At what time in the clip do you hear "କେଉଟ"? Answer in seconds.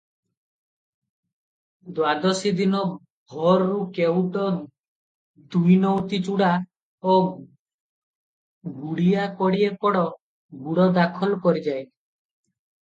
3.97-4.47